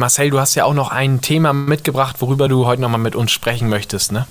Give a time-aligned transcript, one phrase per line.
[0.00, 3.30] Marcel, du hast ja auch noch ein Thema mitgebracht, worüber du heute nochmal mit uns
[3.32, 4.26] sprechen möchtest, ne?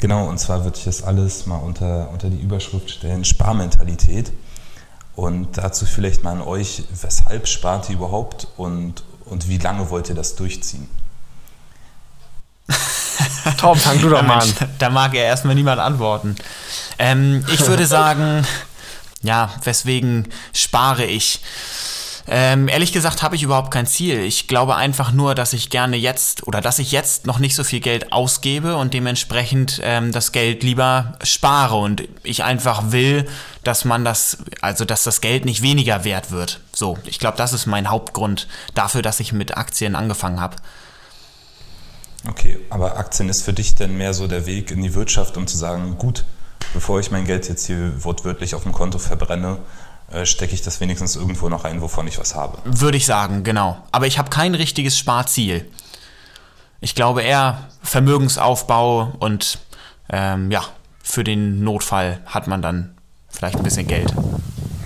[0.00, 4.32] Genau, und zwar würde ich das alles mal unter, unter die Überschrift stellen, Sparmentalität.
[5.14, 10.08] Und dazu vielleicht mal an euch, weshalb spart ihr überhaupt und, und wie lange wollt
[10.08, 10.88] ihr das durchziehen?
[13.58, 14.54] Tom, fang du doch mal an.
[14.78, 16.36] Da mag ja erstmal niemand antworten.
[16.98, 18.46] Ähm, ich würde sagen,
[19.22, 21.40] ja, weswegen spare ich?
[22.28, 24.18] Ähm, ehrlich gesagt habe ich überhaupt kein Ziel.
[24.20, 27.62] Ich glaube einfach nur, dass ich gerne jetzt oder dass ich jetzt noch nicht so
[27.62, 33.28] viel Geld ausgebe und dementsprechend ähm, das Geld lieber spare und ich einfach will,
[33.62, 36.58] dass man das, also dass das Geld nicht weniger wert wird.
[36.72, 40.56] So, ich glaube, das ist mein Hauptgrund dafür, dass ich mit Aktien angefangen habe.
[42.28, 45.46] Okay, aber Aktien ist für dich denn mehr so der Weg in die Wirtschaft, um
[45.46, 46.24] zu sagen, gut,
[46.74, 49.58] bevor ich mein Geld jetzt hier wortwörtlich auf dem Konto verbrenne,
[50.10, 52.58] äh, stecke ich das wenigstens irgendwo noch ein, wovon ich was habe.
[52.64, 53.76] Würde ich sagen, genau.
[53.92, 55.70] Aber ich habe kein richtiges Sparziel.
[56.80, 59.58] Ich glaube eher Vermögensaufbau und
[60.10, 60.62] ähm, ja,
[61.02, 62.96] für den Notfall hat man dann
[63.28, 64.12] vielleicht ein bisschen Geld.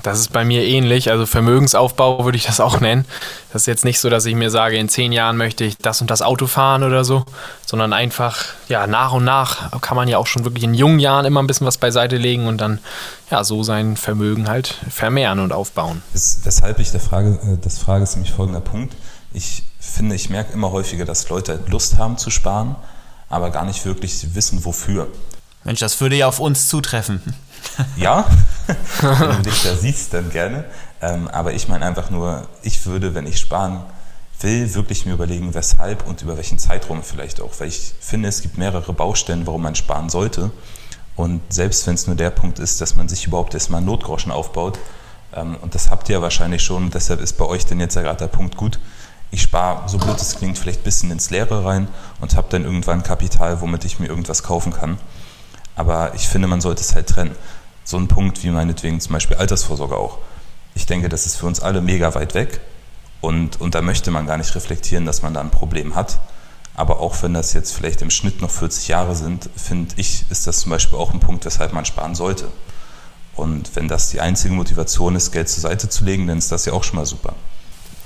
[0.03, 1.11] Das ist bei mir ähnlich.
[1.11, 3.05] Also Vermögensaufbau würde ich das auch nennen.
[3.53, 6.01] Das ist jetzt nicht so, dass ich mir sage, in zehn Jahren möchte ich das
[6.01, 7.25] und das Auto fahren oder so,
[7.67, 11.25] sondern einfach, ja, nach und nach kann man ja auch schon wirklich in jungen Jahren
[11.25, 12.79] immer ein bisschen was beiseite legen und dann,
[13.31, 16.03] ja, so sein Vermögen halt vermehren und aufbauen.
[16.13, 18.95] Das, weshalb ich der Frage, äh, das frage, ist nämlich folgender Punkt.
[19.33, 22.77] Ich finde, ich merke immer häufiger, dass Leute Lust haben zu sparen,
[23.29, 25.09] aber gar nicht wirklich wissen, wofür.
[25.65, 27.21] Mensch, das würde ja auf uns zutreffen.
[27.97, 28.27] Ja,
[29.01, 30.65] wenn du dich da siehst, dann gerne.
[31.01, 33.83] Ähm, aber ich meine einfach nur, ich würde, wenn ich sparen
[34.41, 37.53] will, wirklich mir überlegen, weshalb und über welchen Zeitraum vielleicht auch.
[37.59, 40.51] Weil ich finde, es gibt mehrere Baustellen, warum man sparen sollte.
[41.17, 44.33] Und selbst wenn es nur der Punkt ist, dass man sich überhaupt erstmal einen Notgroschen
[44.33, 44.79] aufbaut,
[45.35, 48.03] ähm, und das habt ihr ja wahrscheinlich schon, deshalb ist bei euch denn jetzt ja
[48.03, 48.79] gerade der Punkt gut.
[49.31, 51.87] Ich spare, so blöd es klingt, vielleicht ein bisschen ins Leere rein
[52.21, 54.99] und habe dann irgendwann Kapital, womit ich mir irgendwas kaufen kann.
[55.77, 57.35] Aber ich finde, man sollte es halt trennen.
[57.85, 60.19] So ein Punkt wie meinetwegen zum Beispiel Altersvorsorge auch.
[60.75, 62.61] Ich denke, das ist für uns alle mega weit weg.
[63.21, 66.21] Und, und da möchte man gar nicht reflektieren, dass man da ein Problem hat.
[66.75, 70.47] Aber auch wenn das jetzt vielleicht im Schnitt noch 40 Jahre sind, finde ich, ist
[70.47, 72.49] das zum Beispiel auch ein Punkt, weshalb man sparen sollte.
[73.35, 76.65] Und wenn das die einzige Motivation ist, Geld zur Seite zu legen, dann ist das
[76.65, 77.35] ja auch schon mal super.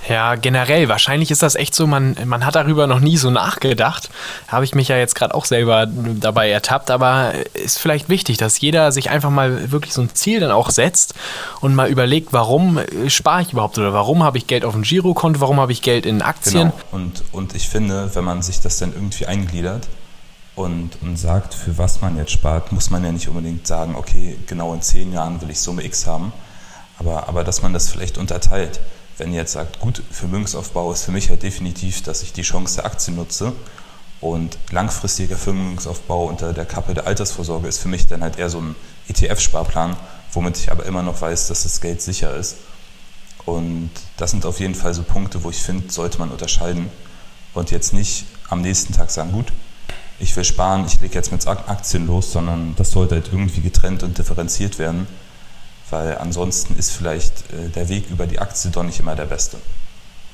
[0.09, 4.11] Ja, generell, wahrscheinlich ist das echt so, man, man hat darüber noch nie so nachgedacht.
[4.49, 8.61] Habe ich mich ja jetzt gerade auch selber dabei ertappt, aber ist vielleicht wichtig, dass
[8.61, 11.15] jeder sich einfach mal wirklich so ein Ziel dann auch setzt
[11.61, 15.41] und mal überlegt, warum spare ich überhaupt oder warum habe ich Geld auf dem Girokonto,
[15.41, 16.73] warum habe ich Geld in Aktien.
[16.73, 16.75] Genau.
[16.93, 19.89] Und, und ich finde, wenn man sich das dann irgendwie eingliedert
[20.55, 24.37] und, und sagt, für was man jetzt spart, muss man ja nicht unbedingt sagen, okay,
[24.47, 26.33] genau in zehn Jahren will ich Summe X haben,
[26.99, 28.81] aber, aber dass man das vielleicht unterteilt
[29.19, 32.77] wenn ihr jetzt sagt, gut, Vermögensaufbau ist für mich halt definitiv, dass ich die Chance
[32.77, 33.53] der Aktien nutze
[34.21, 38.61] und langfristiger Vermögensaufbau unter der Kappe der Altersvorsorge ist für mich dann halt eher so
[38.61, 38.75] ein
[39.09, 39.97] ETF-Sparplan,
[40.33, 42.57] womit ich aber immer noch weiß, dass das Geld sicher ist.
[43.45, 46.91] Und das sind auf jeden Fall so Punkte, wo ich finde, sollte man unterscheiden
[47.53, 49.53] und jetzt nicht am nächsten Tag sagen, gut,
[50.19, 54.03] ich will sparen, ich lege jetzt mit Aktien los, sondern das sollte halt irgendwie getrennt
[54.03, 55.07] und differenziert werden
[55.95, 59.59] weil ansonsten ist vielleicht äh, der Weg über die Aktie doch nicht immer der beste.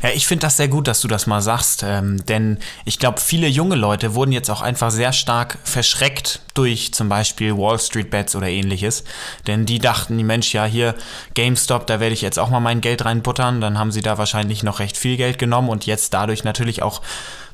[0.02, 3.20] Ja, ich finde das sehr gut, dass du das mal sagst, ähm, denn ich glaube,
[3.20, 8.08] viele junge Leute wurden jetzt auch einfach sehr stark verschreckt durch zum Beispiel Wall Street
[8.08, 9.04] Bets oder ähnliches,
[9.46, 10.94] denn die dachten, die Mensch, ja hier
[11.34, 14.62] GameStop, da werde ich jetzt auch mal mein Geld reinbuttern, dann haben sie da wahrscheinlich
[14.62, 17.02] noch recht viel Geld genommen und jetzt dadurch natürlich auch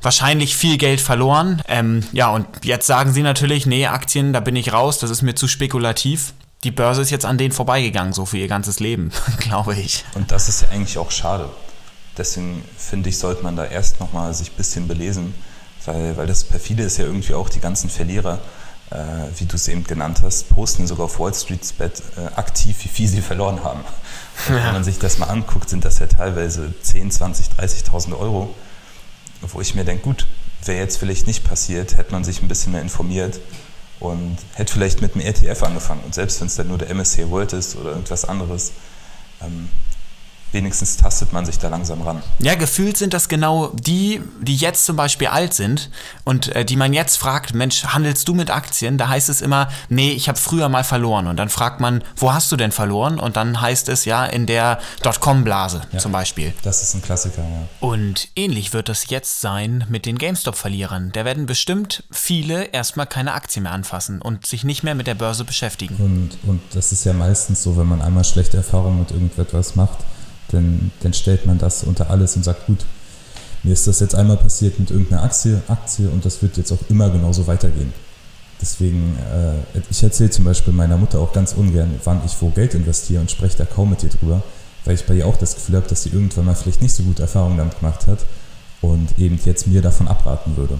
[0.01, 1.61] wahrscheinlich viel Geld verloren.
[1.67, 5.21] Ähm, ja, und jetzt sagen sie natürlich, nee, Aktien, da bin ich raus, das ist
[5.21, 6.31] mir zu spekulativ
[6.63, 10.05] die Börse ist jetzt an denen vorbeigegangen, so für ihr ganzes Leben, glaube ich.
[10.15, 11.49] Und das ist ja eigentlich auch schade.
[12.17, 15.35] Deswegen finde ich, sollte man da erst nochmal sich ein bisschen belesen,
[15.85, 18.39] weil, weil das perfide ist ja irgendwie auch die ganzen Verlierer,
[18.89, 18.95] äh,
[19.37, 22.87] wie du es eben genannt hast, posten sogar auf Wall Streets Bett äh, aktiv, wie
[22.87, 23.81] viel sie verloren haben.
[24.49, 24.55] Ja.
[24.65, 28.53] Wenn man sich das mal anguckt, sind das ja teilweise 10, 20, 30.000 Euro,
[29.41, 30.25] wo ich mir denke, gut,
[30.65, 33.39] wäre jetzt vielleicht nicht passiert, hätte man sich ein bisschen mehr informiert,
[33.99, 36.03] und hätte vielleicht mit einem ETF angefangen.
[36.03, 38.73] Und selbst wenn es dann nur der MSCI World ist oder irgendwas anderes,
[39.41, 39.69] ähm,
[40.51, 42.21] wenigstens tastet man sich da langsam ran.
[42.39, 45.89] Ja, gefühlt sind das genau die, die jetzt zum Beispiel alt sind
[46.23, 48.97] und äh, die man jetzt fragt, Mensch, handelst du mit Aktien?
[48.97, 51.27] Da heißt es immer, nee, ich habe früher mal verloren.
[51.27, 53.19] Und dann fragt man, wo hast du denn verloren?
[53.19, 56.53] Und dann heißt es ja in der Dotcom-Blase ja, zum Beispiel.
[56.63, 57.67] Das ist ein Klassiker, ja.
[57.79, 61.11] Und ähnlich wird es jetzt sein mit den GameStop-Verlierern.
[61.13, 65.15] Da werden bestimmt viele erstmal keine Aktien mehr anfassen und sich nicht mehr mit der
[65.15, 65.95] Börse beschäftigen.
[65.97, 69.99] Und, und das ist ja meistens so, wenn man einmal schlechte Erfahrungen mit irgendetwas macht,
[70.49, 72.85] dann, dann stellt man das unter alles und sagt, gut,
[73.63, 76.89] mir ist das jetzt einmal passiert mit irgendeiner Aktie, Aktie und das wird jetzt auch
[76.89, 77.93] immer genauso weitergehen.
[78.61, 82.73] Deswegen, äh, ich erzähle zum Beispiel meiner Mutter auch ganz ungern, wann ich wo Geld
[82.73, 84.41] investiere und spreche da kaum mit ihr drüber,
[84.85, 87.03] weil ich bei ihr auch das Gefühl habe, dass sie irgendwann mal vielleicht nicht so
[87.03, 88.19] gute Erfahrungen damit gemacht hat
[88.81, 90.79] und eben jetzt mir davon abraten würde.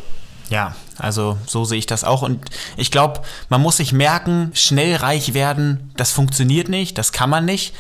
[0.50, 2.22] Ja, also so sehe ich das auch.
[2.22, 2.40] Und
[2.78, 7.46] ich glaube, man muss sich merken, schnell reich werden, das funktioniert nicht, das kann man
[7.46, 7.74] nicht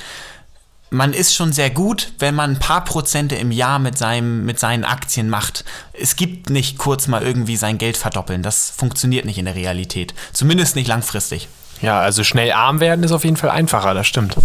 [0.89, 4.59] man ist schon sehr gut, wenn man ein paar Prozente im Jahr mit, seinem, mit
[4.59, 5.65] seinen Aktien macht.
[5.93, 8.41] Es gibt nicht kurz mal irgendwie sein Geld verdoppeln.
[8.41, 10.13] Das funktioniert nicht in der Realität.
[10.31, 11.49] Zumindest nicht langfristig.
[11.81, 14.35] Ja, also schnell arm werden ist auf jeden Fall einfacher, das stimmt.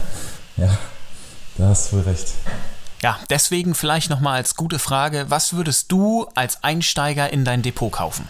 [0.56, 0.76] ja,
[1.58, 2.28] da hast du recht.
[3.02, 7.92] Ja, deswegen vielleicht nochmal als gute Frage, was würdest du als Einsteiger in dein Depot
[7.92, 8.26] kaufen?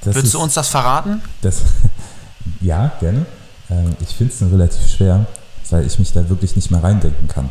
[0.00, 1.22] Das Würdest ist, du uns das verraten?
[1.42, 1.62] Das,
[2.60, 3.26] ja, gerne.
[3.70, 5.26] Ähm, ich finde es relativ schwer
[5.70, 7.50] weil ich mich da wirklich nicht mehr reindenken kann.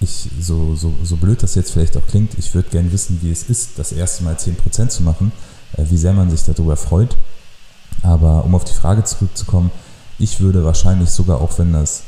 [0.00, 3.30] Ich, so, so, so blöd das jetzt vielleicht auch klingt, ich würde gerne wissen, wie
[3.30, 5.30] es ist, das erste Mal 10% zu machen,
[5.76, 7.16] äh, wie sehr man sich darüber freut.
[8.02, 9.70] Aber um auf die Frage zurückzukommen,
[10.18, 12.02] ich würde wahrscheinlich sogar auch, wenn das,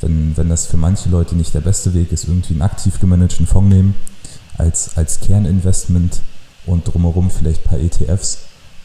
[0.00, 3.46] wenn, wenn das für manche Leute nicht der beste Weg ist, irgendwie einen aktiv gemanagten
[3.46, 3.94] Fonds nehmen,
[4.58, 6.20] als, als Kerninvestment
[6.66, 8.38] und drumherum vielleicht ein paar ETFs.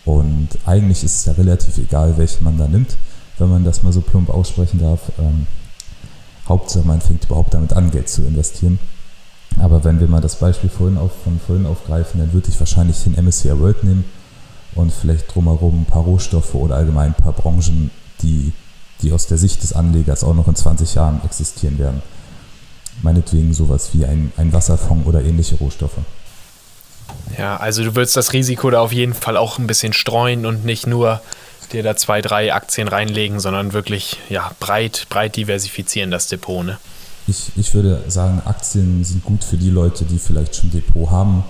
[0.03, 2.95] Und eigentlich ist es ja relativ egal, welchen man da nimmt
[3.37, 5.11] wenn man das mal so plump aussprechen darf.
[5.19, 5.47] Ähm,
[6.47, 8.79] Hauptsache, man fängt überhaupt damit an, Geld zu investieren.
[9.59, 13.03] Aber wenn wir mal das Beispiel vorhin auf, von vorhin aufgreifen, dann würde ich wahrscheinlich
[13.03, 14.05] den MSCI World nehmen
[14.75, 17.89] und vielleicht drumherum ein paar Rohstoffe oder allgemein ein paar Branchen,
[18.21, 18.51] die,
[19.01, 22.01] die aus der Sicht des Anlegers auch noch in 20 Jahren existieren werden.
[23.01, 25.97] Meinetwegen sowas wie ein, ein Wasserfonds oder ähnliche Rohstoffe.
[27.37, 30.65] Ja, also du würdest das Risiko da auf jeden Fall auch ein bisschen streuen und
[30.65, 31.21] nicht nur
[31.67, 36.65] dir da zwei, drei Aktien reinlegen, sondern wirklich ja, breit, breit diversifizieren das Depot.
[36.65, 36.77] Ne?
[37.27, 41.43] Ich, ich würde sagen, Aktien sind gut für die Leute, die vielleicht schon Depot haben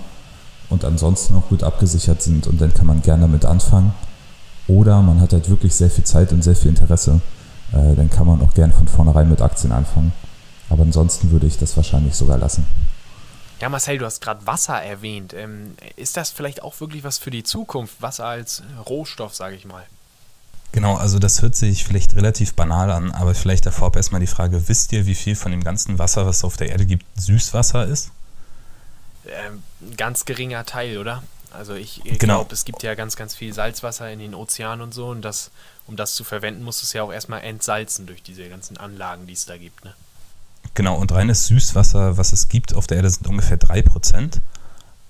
[0.70, 3.94] und ansonsten auch gut abgesichert sind und dann kann man gerne damit anfangen.
[4.68, 7.20] Oder man hat halt wirklich sehr viel Zeit und sehr viel Interesse,
[7.72, 10.12] äh, dann kann man auch gerne von vornherein mit Aktien anfangen.
[10.68, 12.66] Aber ansonsten würde ich das wahrscheinlich sogar lassen.
[13.60, 15.32] Ja, Marcel, du hast gerade Wasser erwähnt.
[15.32, 18.02] Ähm, ist das vielleicht auch wirklich was für die Zukunft?
[18.02, 19.84] Wasser als Rohstoff, sage ich mal.
[20.76, 24.68] Genau, also das hört sich vielleicht relativ banal an, aber vielleicht davor erstmal die Frage,
[24.68, 27.86] wisst ihr, wie viel von dem ganzen Wasser, was es auf der Erde gibt, Süßwasser
[27.86, 28.10] ist?
[29.26, 29.62] Ähm,
[29.96, 31.22] ganz geringer Teil, oder?
[31.50, 32.40] Also ich genau.
[32.40, 35.50] glaube, es gibt ja ganz, ganz viel Salzwasser in den Ozeanen und so und das,
[35.86, 39.32] um das zu verwenden, muss es ja auch erstmal entsalzen durch diese ganzen Anlagen, die
[39.32, 39.82] es da gibt.
[39.82, 39.94] Ne?
[40.74, 44.42] Genau, und reines Süßwasser, was es gibt auf der Erde, sind ungefähr 3%.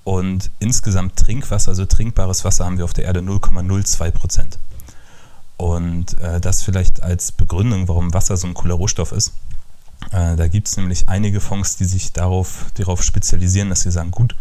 [0.04, 4.60] Und insgesamt Trinkwasser, also trinkbares Wasser, haben wir auf der Erde 0,02 Prozent.
[5.56, 9.32] Und äh, das vielleicht als Begründung, warum Wasser so ein cooler Rohstoff ist.
[10.12, 14.10] Äh, da gibt es nämlich einige Fonds, die sich darauf, darauf spezialisieren, dass sie sagen,
[14.10, 14.36] gut,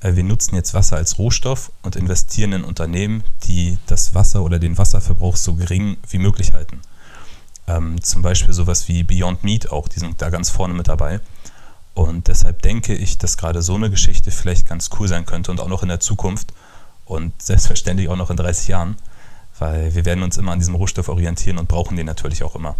[0.00, 4.58] äh, wir nutzen jetzt Wasser als Rohstoff und investieren in Unternehmen, die das Wasser oder
[4.58, 6.80] den Wasserverbrauch so gering wie möglich halten.
[7.66, 11.20] Ähm, zum Beispiel sowas wie Beyond Meat auch, die sind da ganz vorne mit dabei.
[11.94, 15.60] Und deshalb denke ich, dass gerade so eine Geschichte vielleicht ganz cool sein könnte und
[15.60, 16.52] auch noch in der Zukunft
[17.04, 18.96] und selbstverständlich auch noch in 30 Jahren
[19.62, 22.74] weil wir werden uns immer an diesem Rohstoff orientieren und brauchen den natürlich auch immer.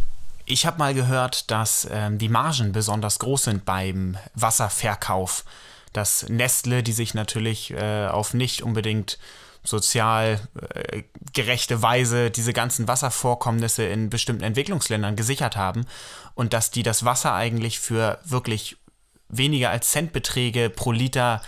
[0.47, 5.45] Ich habe mal gehört, dass ähm, die Margen besonders groß sind beim Wasserverkauf.
[5.93, 9.21] Dass Nestle, die sich natürlich äh, auf nicht unbedingt
[9.63, 10.41] sozial
[10.75, 15.87] äh, gerechte Weise diese ganzen Wasservorkommnisse in bestimmten Entwicklungsländern gesichert haben
[16.35, 18.77] und dass die das Wasser eigentlich für wirklich
[19.29, 21.43] weniger als Centbeträge pro Liter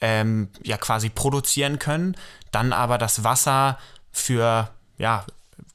[0.00, 2.16] ähm, ja quasi produzieren können,
[2.50, 3.78] dann aber das Wasser
[4.10, 4.68] für
[5.00, 5.24] ja,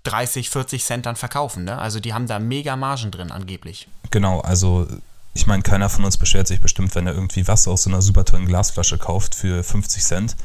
[0.03, 1.65] 30, 40 Cent dann verkaufen.
[1.65, 1.77] Ne?
[1.77, 3.88] Also die haben da mega Margen drin angeblich.
[4.12, 4.88] Genau, also
[5.34, 8.01] ich meine, keiner von uns beschwert sich bestimmt, wenn er irgendwie Wasser aus so einer
[8.01, 10.36] super tollen Glasflasche kauft für 50 Cent.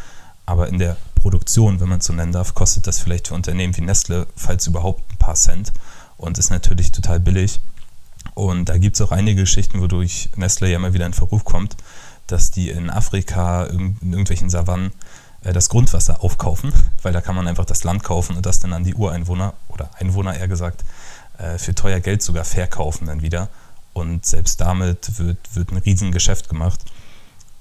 [0.46, 3.76] Aber in der Produktion, wenn man es so nennen darf, kostet das vielleicht für Unternehmen
[3.76, 5.72] wie Nestle, falls überhaupt, ein paar Cent
[6.16, 7.60] und ist natürlich total billig.
[8.34, 11.76] Und da gibt es auch einige Geschichten, wodurch Nestle ja immer wieder in Verruf kommt,
[12.26, 14.92] dass die in Afrika, in irgendwelchen Savannen,
[15.42, 18.84] das Grundwasser aufkaufen, weil da kann man einfach das Land kaufen und das dann an
[18.84, 20.84] die Ureinwohner oder Einwohner eher gesagt
[21.38, 23.48] äh, für teuer Geld sogar verkaufen dann wieder
[23.92, 26.80] Und selbst damit wird, wird ein Riesengeschäft gemacht,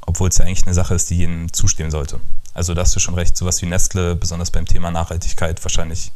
[0.05, 2.19] obwohl es ja eigentlich eine Sache ist, die jedem zustehen sollte.
[2.53, 6.11] Also da hast du schon recht, sowas wie Nestle, besonders beim Thema Nachhaltigkeit, wahrscheinlich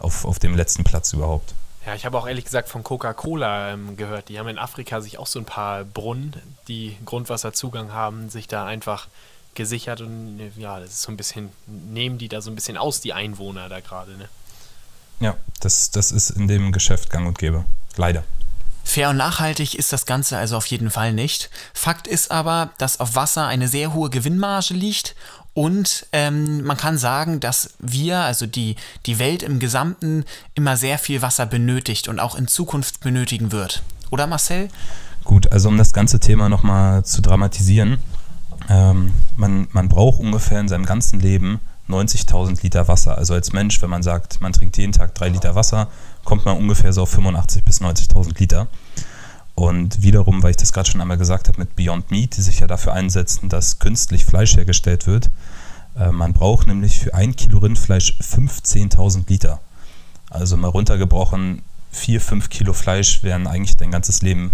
[0.00, 1.54] auf, auf dem letzten Platz überhaupt.
[1.84, 4.28] Ja, ich habe auch ehrlich gesagt von Coca-Cola ähm, gehört.
[4.28, 6.34] Die haben in Afrika sich auch so ein paar Brunnen,
[6.68, 9.08] die Grundwasserzugang haben, sich da einfach
[9.54, 13.00] gesichert und ja, das ist so ein bisschen, nehmen die da so ein bisschen aus,
[13.00, 14.28] die Einwohner da gerade, ne?
[15.20, 17.64] Ja, das, das ist in dem Geschäft gang und gäbe.
[17.96, 18.24] Leider.
[18.84, 21.50] Fair und nachhaltig ist das Ganze also auf jeden Fall nicht.
[21.72, 25.14] Fakt ist aber, dass auf Wasser eine sehr hohe Gewinnmarge liegt
[25.54, 30.98] und ähm, man kann sagen, dass wir, also die, die Welt im Gesamten, immer sehr
[30.98, 33.82] viel Wasser benötigt und auch in Zukunft benötigen wird.
[34.10, 34.68] Oder Marcel?
[35.24, 37.98] Gut, also um das ganze Thema nochmal zu dramatisieren,
[38.68, 43.18] ähm, man, man braucht ungefähr in seinem ganzen Leben 90.000 Liter Wasser.
[43.18, 45.88] Also als Mensch, wenn man sagt, man trinkt jeden Tag drei Liter Wasser,
[46.24, 48.68] kommt man ungefähr so auf 85.000 bis 90.000 Liter.
[49.54, 52.60] Und wiederum, weil ich das gerade schon einmal gesagt habe mit Beyond Meat, die sich
[52.60, 55.30] ja dafür einsetzen, dass künstlich Fleisch hergestellt wird,
[55.96, 59.60] äh, man braucht nämlich für ein Kilo Rindfleisch 15.000 Liter.
[60.30, 64.50] Also mal runtergebrochen, 4, 5 Kilo Fleisch wären eigentlich dein ganzes Leben,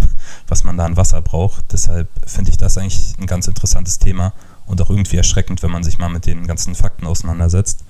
[0.49, 1.73] was man da an Wasser braucht.
[1.73, 4.35] Deshalb finde ich das eigentlich ein ganz interessantes Thema
[4.67, 7.85] und auch irgendwie erschreckend, wenn man sich mal mit den ganzen Fakten auseinandersetzt.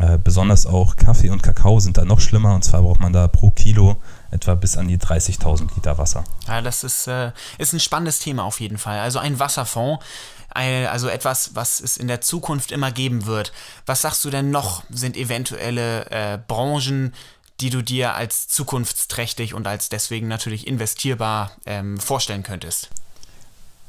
[0.00, 3.26] Äh, besonders auch Kaffee und Kakao sind da noch schlimmer und zwar braucht man da
[3.26, 3.96] pro Kilo
[4.30, 6.24] etwa bis an die 30.000 Liter Wasser.
[6.46, 9.00] Ja, das ist, äh, ist ein spannendes Thema auf jeden Fall.
[9.00, 10.04] Also ein Wasserfonds,
[10.52, 13.52] also etwas, was es in der Zukunft immer geben wird.
[13.86, 17.12] Was sagst du denn noch, sind eventuelle äh, Branchen,
[17.60, 22.90] die du dir als zukunftsträchtig und als deswegen natürlich investierbar ähm, vorstellen könntest?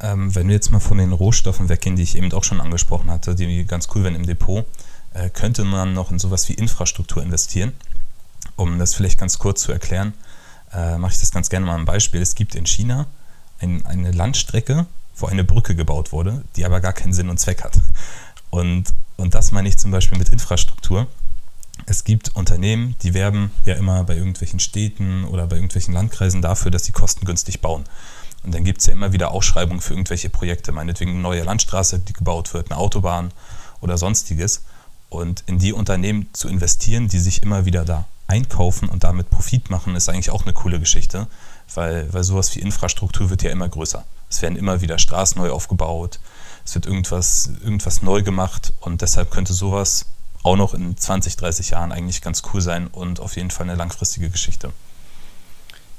[0.01, 3.09] Ähm, wenn wir jetzt mal von den Rohstoffen weggehen, die ich eben auch schon angesprochen
[3.11, 4.65] hatte, die ganz cool wären im Depot,
[5.13, 7.73] äh, könnte man noch in sowas wie Infrastruktur investieren.
[8.55, 10.13] Um das vielleicht ganz kurz zu erklären,
[10.73, 12.21] äh, mache ich das ganz gerne mal ein Beispiel.
[12.21, 13.05] Es gibt in China
[13.59, 17.63] ein, eine Landstrecke, wo eine Brücke gebaut wurde, die aber gar keinen Sinn und Zweck
[17.63, 17.79] hat.
[18.49, 21.07] Und, und das meine ich zum Beispiel mit Infrastruktur.
[21.85, 26.71] Es gibt Unternehmen, die werben ja immer bei irgendwelchen Städten oder bei irgendwelchen Landkreisen dafür,
[26.71, 27.83] dass sie kostengünstig bauen.
[28.43, 31.99] Und dann gibt es ja immer wieder Ausschreibungen für irgendwelche Projekte, meinetwegen eine neue Landstraße,
[31.99, 33.31] die gebaut wird, eine Autobahn
[33.81, 34.63] oder sonstiges.
[35.09, 39.69] Und in die Unternehmen zu investieren, die sich immer wieder da einkaufen und damit Profit
[39.69, 41.27] machen, ist eigentlich auch eine coole Geschichte,
[41.75, 44.05] weil, weil sowas wie Infrastruktur wird ja immer größer.
[44.29, 46.19] Es werden immer wieder Straßen neu aufgebaut,
[46.65, 50.05] es wird irgendwas, irgendwas neu gemacht und deshalb könnte sowas
[50.43, 53.75] auch noch in 20, 30 Jahren eigentlich ganz cool sein und auf jeden Fall eine
[53.75, 54.73] langfristige Geschichte.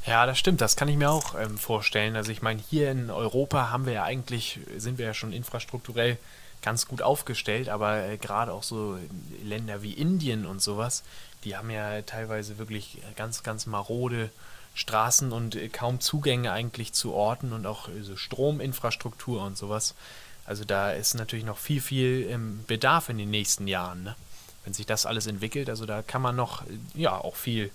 [0.06, 2.16] Ja, das stimmt, das kann ich mir auch ähm, vorstellen.
[2.16, 6.18] Also ich meine, hier in Europa haben wir ja eigentlich, sind wir ja schon infrastrukturell
[6.60, 8.98] ganz gut aufgestellt, aber äh, gerade auch so
[9.44, 11.04] Länder wie Indien und sowas,
[11.44, 14.30] die haben ja teilweise wirklich ganz, ganz marode
[14.74, 19.94] Straßen und äh, kaum Zugänge eigentlich zu Orten und auch äh, so Strominfrastruktur und sowas.
[20.44, 24.16] Also da ist natürlich noch viel, viel ähm, Bedarf in den nächsten Jahren, ne?
[24.64, 25.68] Wenn sich das alles entwickelt.
[25.68, 26.62] Also da kann man noch,
[26.94, 27.70] ja, auch viel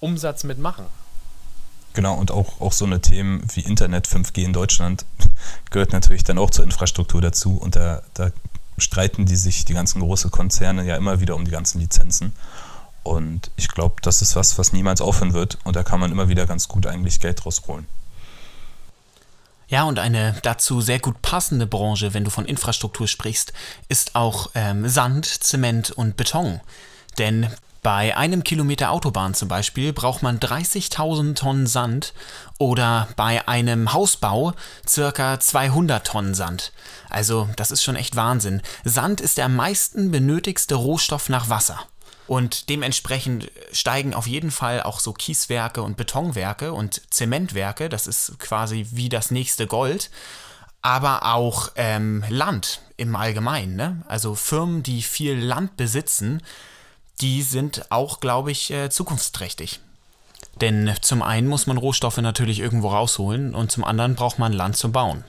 [0.00, 0.86] Umsatz mitmachen.
[1.94, 5.04] Genau, und auch, auch so eine Themen wie Internet 5G in Deutschland
[5.70, 7.56] gehört natürlich dann auch zur Infrastruktur dazu.
[7.56, 8.30] Und da, da
[8.78, 12.32] streiten die sich, die ganzen großen Konzerne, ja immer wieder um die ganzen Lizenzen.
[13.02, 15.58] Und ich glaube, das ist was, was niemals aufhören wird.
[15.64, 17.86] Und da kann man immer wieder ganz gut eigentlich Geld rausholen.
[19.72, 23.54] Ja, und eine dazu sehr gut passende Branche, wenn du von Infrastruktur sprichst,
[23.88, 26.60] ist auch ähm, Sand, Zement und Beton.
[27.16, 27.48] Denn
[27.80, 32.12] bei einem Kilometer Autobahn zum Beispiel braucht man 30.000 Tonnen Sand
[32.58, 34.52] oder bei einem Hausbau
[34.86, 36.74] circa 200 Tonnen Sand.
[37.08, 38.60] Also das ist schon echt Wahnsinn.
[38.84, 41.80] Sand ist der am meisten benötigste Rohstoff nach Wasser.
[42.26, 48.38] Und dementsprechend steigen auf jeden Fall auch so Kieswerke und Betonwerke und Zementwerke, das ist
[48.38, 50.10] quasi wie das nächste Gold,
[50.82, 53.76] aber auch ähm, Land im Allgemeinen.
[53.76, 54.02] Ne?
[54.08, 56.42] Also Firmen, die viel Land besitzen,
[57.20, 59.80] die sind auch, glaube ich, äh, zukunftsträchtig.
[60.60, 64.76] Denn zum einen muss man Rohstoffe natürlich irgendwo rausholen und zum anderen braucht man Land
[64.76, 65.24] zum Bauen.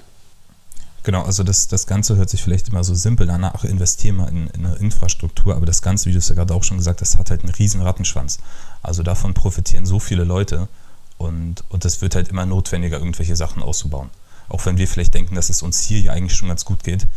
[1.04, 4.30] Genau, also das, das Ganze hört sich vielleicht immer so simpel an, ach, investieren wir
[4.30, 7.02] in, in eine Infrastruktur, aber das Ganze, wie du es ja gerade auch schon gesagt
[7.02, 8.40] hast, hat halt einen riesen Rattenschwanz.
[8.82, 10.70] Also davon profitieren so viele Leute
[11.18, 14.10] und, und das wird halt immer notwendiger, irgendwelche Sachen auszubauen.
[14.48, 17.08] Auch wenn wir vielleicht denken, dass es uns hier ja eigentlich schon ganz gut geht,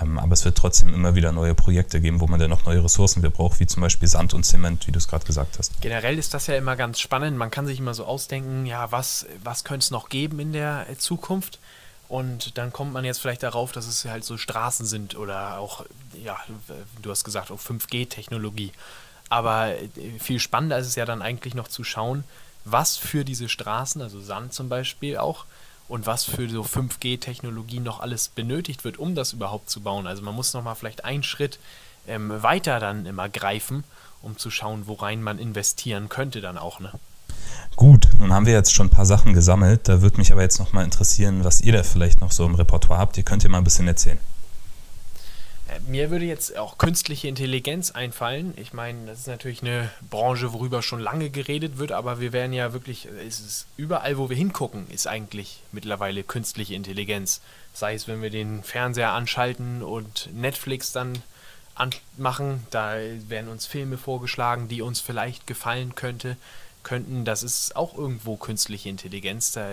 [0.00, 2.82] ähm, aber es wird trotzdem immer wieder neue Projekte geben, wo man dann noch neue
[2.82, 5.80] Ressourcen wir braucht, wie zum Beispiel Sand und Zement, wie du es gerade gesagt hast.
[5.80, 7.36] Generell ist das ja immer ganz spannend.
[7.36, 10.86] Man kann sich immer so ausdenken, ja, was, was könnte es noch geben in der
[10.98, 11.58] Zukunft?
[12.08, 15.84] Und dann kommt man jetzt vielleicht darauf, dass es halt so Straßen sind oder auch,
[16.22, 16.38] ja,
[17.00, 18.72] du hast gesagt, auch 5G-Technologie.
[19.30, 19.88] Aber äh,
[20.20, 22.24] viel spannender ist es ja dann eigentlich noch zu schauen,
[22.64, 25.44] was für diese Straßen, also Sand zum Beispiel auch,
[25.88, 30.06] und was für so 5G-Technologie noch alles benötigt wird, um das überhaupt zu bauen.
[30.06, 31.58] Also man muss nochmal vielleicht einen Schritt
[32.06, 33.84] ähm, weiter dann immer greifen,
[34.22, 36.80] um zu schauen, worein man investieren könnte dann auch.
[36.80, 36.92] Ne?
[37.76, 39.88] Gut, nun haben wir jetzt schon ein paar Sachen gesammelt.
[39.88, 43.00] Da würde mich aber jetzt nochmal interessieren, was ihr da vielleicht noch so im Repertoire
[43.00, 43.16] habt.
[43.16, 44.18] Ihr könnt ja mal ein bisschen erzählen.
[45.68, 48.54] Äh, mir würde jetzt auch künstliche Intelligenz einfallen.
[48.56, 52.52] Ich meine, das ist natürlich eine Branche, worüber schon lange geredet wird, aber wir werden
[52.52, 57.40] ja wirklich, es ist überall, wo wir hingucken, ist eigentlich mittlerweile künstliche Intelligenz.
[57.72, 61.22] Sei es, wenn wir den Fernseher anschalten und Netflix dann
[61.74, 62.94] anmachen, da
[63.28, 66.36] werden uns Filme vorgeschlagen, die uns vielleicht gefallen könnte,
[66.84, 67.24] könnten.
[67.24, 69.52] Das ist auch irgendwo künstliche Intelligenz.
[69.52, 69.68] Da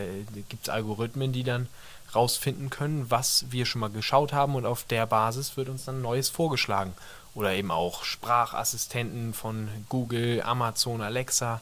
[0.49, 1.67] gibt es Algorithmen, die dann
[2.15, 6.01] rausfinden können, was wir schon mal geschaut haben und auf der Basis wird uns dann
[6.01, 6.93] Neues vorgeschlagen.
[7.33, 11.61] Oder eben auch Sprachassistenten von Google, Amazon, Alexa,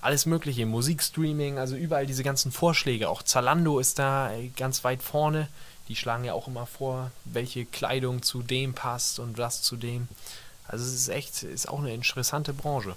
[0.00, 3.08] alles mögliche, Musikstreaming, also überall diese ganzen Vorschläge.
[3.08, 5.48] Auch Zalando ist da ganz weit vorne.
[5.88, 10.08] Die schlagen ja auch immer vor, welche Kleidung zu dem passt und was zu dem.
[10.66, 12.96] Also es ist echt, ist auch eine interessante Branche.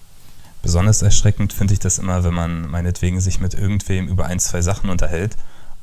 [0.61, 4.61] Besonders erschreckend finde ich das immer, wenn man meinetwegen sich mit irgendwem über ein, zwei
[4.61, 5.37] Sachen unterhält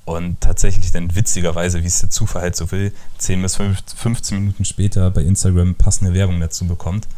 [0.05, 4.65] und tatsächlich dann witzigerweise, wie es der Zufall halt so will, 10 bis 15 Minuten
[4.65, 7.09] später bei Instagram passende Werbung dazu bekommt.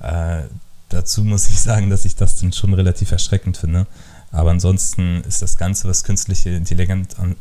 [0.00, 0.42] Äh,
[0.88, 3.86] dazu muss ich sagen, dass ich das dann schon relativ erschreckend finde.
[4.32, 7.36] Aber ansonsten ist das Ganze, was künstliche Intelligenz, an,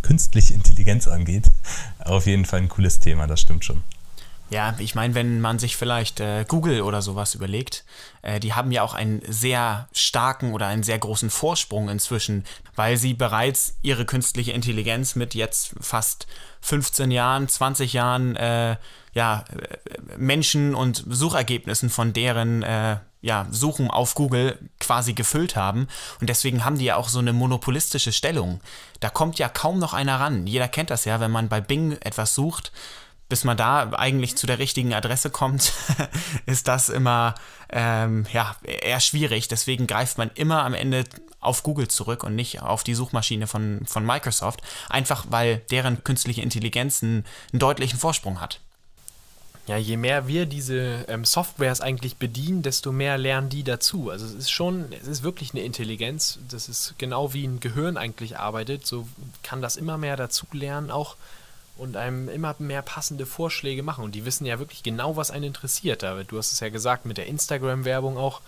[0.00, 1.50] künstliche Intelligenz angeht,
[1.98, 3.82] auf jeden Fall ein cooles Thema, das stimmt schon.
[4.48, 7.84] Ja, ich meine, wenn man sich vielleicht äh, Google oder sowas überlegt,
[8.22, 12.44] äh, die haben ja auch einen sehr starken oder einen sehr großen Vorsprung inzwischen,
[12.76, 16.28] weil sie bereits ihre künstliche Intelligenz mit jetzt fast
[16.60, 18.76] 15 Jahren, 20 Jahren äh,
[19.14, 25.88] ja, äh, Menschen und Suchergebnissen von deren äh, ja, Suchen auf Google quasi gefüllt haben.
[26.20, 28.60] Und deswegen haben die ja auch so eine monopolistische Stellung.
[29.00, 30.46] Da kommt ja kaum noch einer ran.
[30.46, 32.70] Jeder kennt das ja, wenn man bei Bing etwas sucht
[33.28, 35.72] bis man da eigentlich zu der richtigen Adresse kommt,
[36.46, 37.34] ist das immer
[37.70, 39.48] ähm, ja, eher schwierig.
[39.48, 41.04] Deswegen greift man immer am Ende
[41.40, 46.42] auf Google zurück und nicht auf die Suchmaschine von, von Microsoft, einfach weil deren künstliche
[46.42, 48.60] Intelligenz einen, einen deutlichen Vorsprung hat.
[49.66, 54.10] Ja, je mehr wir diese ähm, Softwares eigentlich bedienen, desto mehr lernen die dazu.
[54.10, 56.38] Also es ist schon, es ist wirklich eine Intelligenz.
[56.48, 58.86] Das ist genau wie ein Gehirn eigentlich arbeitet.
[58.86, 59.08] So
[59.42, 61.16] kann das immer mehr dazu lernen auch
[61.76, 64.04] und einem immer mehr passende Vorschläge machen.
[64.04, 66.02] Und die wissen ja wirklich genau, was einen interessiert.
[66.02, 68.40] Du hast es ja gesagt, mit der Instagram-Werbung auch.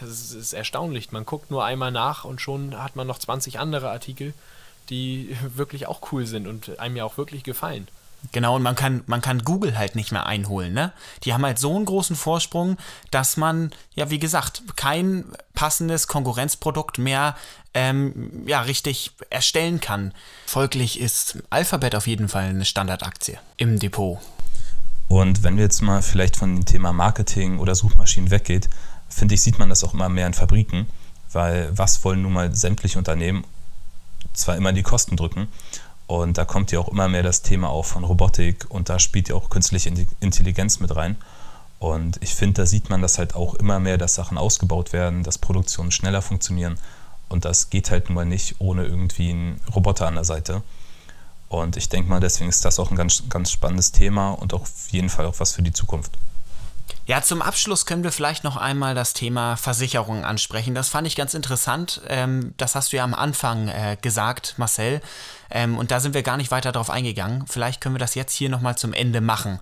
[0.00, 1.12] Das ist, erstaunlich.
[1.12, 4.34] Man guckt nur einmal nach und schon hat man noch 20 andere Artikel,
[4.90, 7.88] die wirklich auch cool sind und einem ja auch wirklich gefallen.
[8.32, 10.92] Genau, und man kann, man kann Google halt nicht mehr einholen, ne?
[11.24, 12.76] Die haben halt so einen großen Vorsprung,
[13.10, 17.36] dass man, ja, wie gesagt, kein passendes Konkurrenzprodukt mehr
[17.74, 20.12] ähm, ja, richtig erstellen kann.
[20.46, 24.18] Folglich ist Alphabet auf jeden Fall eine Standardaktie im Depot.
[25.08, 28.68] Und wenn wir jetzt mal vielleicht von dem Thema Marketing oder Suchmaschinen weggeht,
[29.08, 30.86] finde ich, sieht man das auch immer mehr in Fabriken,
[31.32, 33.44] weil was wollen nun mal sämtliche Unternehmen?
[34.32, 35.48] Zwar immer die Kosten drücken,
[36.06, 39.28] und da kommt ja auch immer mehr das Thema auf von Robotik und da spielt
[39.28, 41.16] ja auch künstliche Intelligenz mit rein.
[41.78, 45.22] Und ich finde, da sieht man das halt auch immer mehr, dass Sachen ausgebaut werden,
[45.22, 46.78] dass Produktionen schneller funktionieren.
[47.28, 50.62] Und das geht halt nun mal nicht ohne irgendwie einen Roboter an der Seite.
[51.48, 54.70] Und ich denke mal, deswegen ist das auch ein ganz, ganz spannendes Thema und auf
[54.90, 56.12] jeden Fall auch was für die Zukunft.
[57.06, 60.74] Ja, zum Abschluss können wir vielleicht noch einmal das Thema Versicherungen ansprechen.
[60.74, 62.00] Das fand ich ganz interessant.
[62.08, 65.02] Ähm, das hast du ja am Anfang äh, gesagt, Marcel.
[65.50, 67.46] Ähm, und da sind wir gar nicht weiter drauf eingegangen.
[67.46, 69.60] Vielleicht können wir das jetzt hier nochmal zum Ende machen.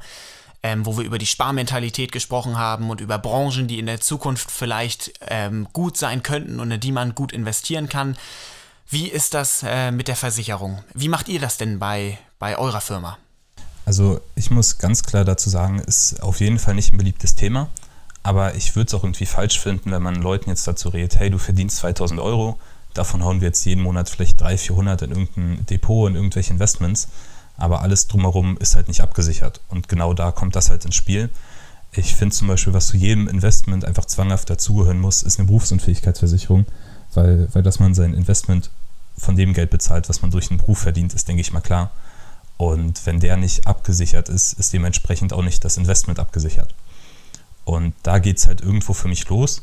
[0.64, 4.49] Ähm, wo wir über die Sparmentalität gesprochen haben und über Branchen, die in der Zukunft
[4.49, 8.16] vielleicht ähm, gut sein könnten und in die man gut investieren kann.
[8.88, 10.85] Wie ist das äh, mit der Versicherung?
[10.95, 13.18] Wie macht ihr das denn bei, bei eurer Firma?
[13.85, 17.68] Also ich muss ganz klar dazu sagen, ist auf jeden Fall nicht ein beliebtes Thema.
[18.23, 21.31] Aber ich würde es auch irgendwie falsch finden, wenn man Leuten jetzt dazu redet, hey,
[21.31, 22.59] du verdienst 2000 Euro,
[22.95, 27.09] davon hauen wir jetzt jeden Monat vielleicht 300, 400 in irgendein Depot, in irgendwelche Investments.
[27.57, 29.61] Aber alles drumherum ist halt nicht abgesichert.
[29.68, 31.31] Und genau da kommt das halt ins Spiel.
[31.90, 36.66] Ich finde zum Beispiel, was zu jedem Investment einfach zwanghaft dazugehören muss, ist eine Berufsunfähigkeitsversicherung.
[37.14, 38.71] Weil, weil dass man sein Investment
[39.18, 41.90] von dem Geld bezahlt, was man durch den Beruf verdient, ist, denke ich mal, klar.
[42.57, 46.75] Und wenn der nicht abgesichert ist, ist dementsprechend auch nicht das Investment abgesichert.
[47.65, 49.62] Und da geht es halt irgendwo für mich los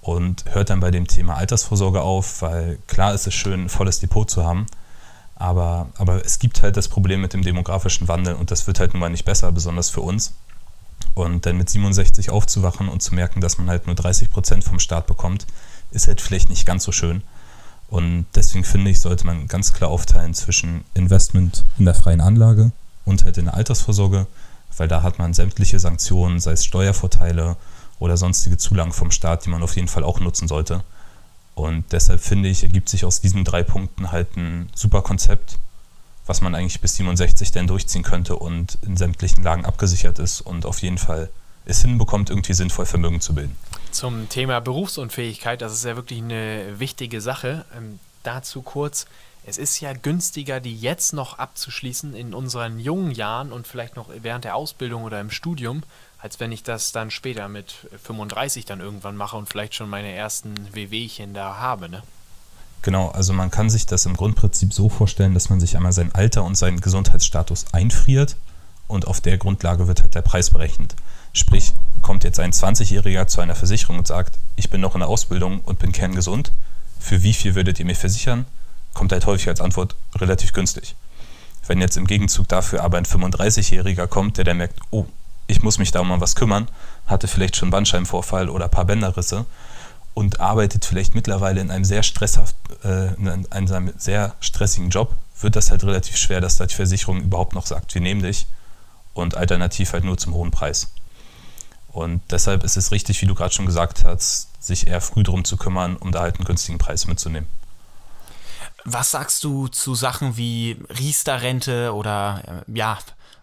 [0.00, 4.00] und hört dann bei dem Thema Altersvorsorge auf, weil klar ist es schön, ein volles
[4.00, 4.66] Depot zu haben,
[5.36, 8.92] aber, aber es gibt halt das Problem mit dem demografischen Wandel und das wird halt
[8.92, 10.34] nun mal nicht besser, besonders für uns.
[11.14, 14.78] Und dann mit 67 aufzuwachen und zu merken, dass man halt nur 30 Prozent vom
[14.78, 15.46] Staat bekommt,
[15.90, 17.22] ist halt vielleicht nicht ganz so schön.
[17.92, 22.72] Und deswegen finde ich, sollte man ganz klar aufteilen zwischen Investment in der freien Anlage
[23.04, 24.26] und halt in der Altersvorsorge,
[24.78, 27.54] weil da hat man sämtliche Sanktionen, sei es Steuervorteile
[27.98, 30.82] oder sonstige Zulagen vom Staat, die man auf jeden Fall auch nutzen sollte.
[31.54, 35.58] Und deshalb finde ich, ergibt sich aus diesen drei Punkten halt ein super Konzept,
[36.24, 40.64] was man eigentlich bis 67 dann durchziehen könnte und in sämtlichen Lagen abgesichert ist und
[40.64, 41.28] auf jeden Fall
[41.64, 43.56] es hinbekommt, irgendwie sinnvoll Vermögen zu bilden.
[43.90, 47.64] Zum Thema Berufsunfähigkeit, das ist ja wirklich eine wichtige Sache.
[47.76, 49.06] Ähm, dazu kurz,
[49.44, 54.08] es ist ja günstiger, die jetzt noch abzuschließen in unseren jungen Jahren und vielleicht noch
[54.22, 55.82] während der Ausbildung oder im Studium,
[56.18, 60.12] als wenn ich das dann später mit 35 dann irgendwann mache und vielleicht schon meine
[60.12, 62.02] ersten WWchen da habe, ne?
[62.82, 66.12] Genau, also man kann sich das im Grundprinzip so vorstellen, dass man sich einmal sein
[66.14, 68.36] Alter und seinen Gesundheitsstatus einfriert
[68.88, 70.96] und auf der Grundlage wird halt der Preis berechnet.
[71.32, 75.08] Sprich, kommt jetzt ein 20-Jähriger zu einer Versicherung und sagt, ich bin noch in der
[75.08, 76.52] Ausbildung und bin kerngesund,
[76.98, 78.46] für wie viel würdet ihr mir versichern?
[78.94, 80.94] Kommt halt häufig als Antwort relativ günstig.
[81.66, 85.06] Wenn jetzt im Gegenzug dafür aber ein 35-Jähriger kommt, der dann merkt, oh,
[85.46, 86.68] ich muss mich da um was kümmern,
[87.06, 89.46] hatte vielleicht schon Bandscheibenvorfall oder ein paar Bänderrisse
[90.14, 95.56] und arbeitet vielleicht mittlerweile in einem sehr stresshaft, äh, in einem sehr stressigen Job, wird
[95.56, 98.46] das halt relativ schwer, dass da die Versicherung überhaupt noch sagt, wir nehmen dich
[99.14, 100.88] und alternativ halt nur zum hohen Preis.
[101.92, 105.44] Und deshalb ist es richtig, wie du gerade schon gesagt hast, sich eher früh darum
[105.44, 107.48] zu kümmern, um da halt einen günstigen Preis mitzunehmen.
[108.84, 112.98] Was sagst du zu Sachen wie Riester-Rente oder äh, ja,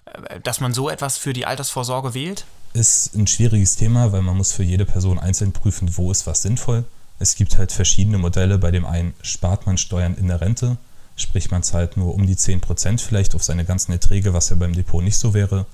[0.06, 2.46] äh, dass man so etwas für die Altersvorsorge wählt?
[2.74, 6.42] ist ein schwieriges Thema, weil man muss für jede Person einzeln prüfen, wo ist was
[6.42, 6.86] sinnvoll.
[7.18, 8.58] Es gibt halt verschiedene Modelle.
[8.58, 10.78] Bei dem einen spart man Steuern in der Rente,
[11.16, 14.74] sprich man zahlt nur um die 10% vielleicht auf seine ganzen Erträge, was ja beim
[14.74, 15.66] Depot nicht so wäre.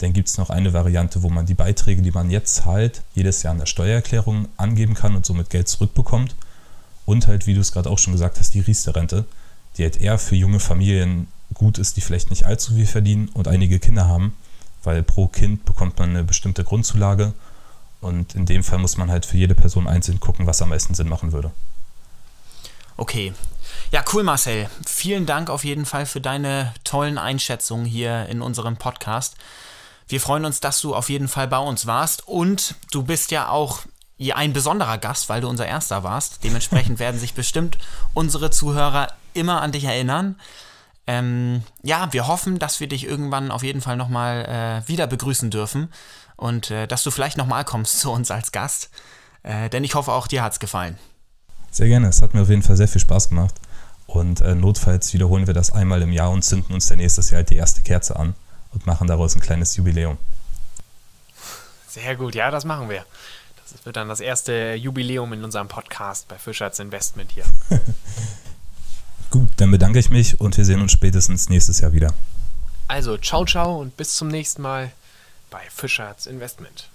[0.00, 3.42] Dann gibt es noch eine Variante, wo man die Beiträge, die man jetzt zahlt, jedes
[3.42, 6.34] Jahr in der Steuererklärung angeben kann und somit Geld zurückbekommt.
[7.06, 9.24] Und halt, wie du es gerade auch schon gesagt hast, die Riester-Rente,
[9.76, 13.48] die halt eher für junge Familien gut ist, die vielleicht nicht allzu viel verdienen und
[13.48, 14.34] einige Kinder haben
[14.82, 17.32] weil pro Kind bekommt man eine bestimmte Grundzulage
[18.00, 20.94] und in dem Fall muss man halt für jede Person einzeln gucken, was am meisten
[20.94, 21.50] Sinn machen würde.
[22.96, 23.32] Okay.
[23.92, 24.68] Ja, cool, Marcel.
[24.86, 29.36] Vielen Dank auf jeden Fall für deine tollen Einschätzungen hier in unserem Podcast.
[30.10, 33.48] Wir freuen uns, dass du auf jeden Fall bei uns warst und du bist ja
[33.48, 33.82] auch
[34.34, 36.42] ein besonderer Gast, weil du unser erster warst.
[36.42, 37.78] Dementsprechend werden sich bestimmt
[38.12, 40.34] unsere Zuhörer immer an dich erinnern.
[41.06, 45.48] Ähm, ja, wir hoffen, dass wir dich irgendwann auf jeden Fall nochmal äh, wieder begrüßen
[45.48, 45.92] dürfen
[46.34, 48.90] und äh, dass du vielleicht nochmal kommst zu uns als Gast.
[49.44, 50.98] Äh, denn ich hoffe, auch dir hat es gefallen.
[51.70, 53.54] Sehr gerne, es hat mir auf jeden Fall sehr viel Spaß gemacht.
[54.08, 57.38] Und äh, notfalls wiederholen wir das einmal im Jahr und zünden uns dann nächstes Jahr
[57.38, 58.34] halt die erste Kerze an
[58.72, 60.18] und machen daraus ein kleines Jubiläum.
[61.88, 63.04] Sehr gut, ja, das machen wir.
[63.56, 67.44] Das wird dann das erste Jubiläum in unserem Podcast bei Fischers Investment hier.
[69.30, 72.12] Gut, dann bedanke ich mich und wir sehen uns spätestens nächstes Jahr wieder.
[72.88, 74.90] Also, ciao, ciao und bis zum nächsten Mal
[75.50, 76.88] bei Fischers Investment.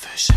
[0.00, 0.34] Fischer.